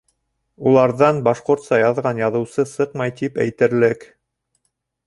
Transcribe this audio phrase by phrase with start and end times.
[0.69, 4.13] Уларҙан башҡортса яҙған яҙыусы сыҡмай тип әйтерлек.